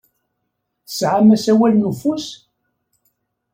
Tesɛam 0.87 1.27
asawal 1.35 1.73
n 1.77 1.87
ufus? 1.89 2.27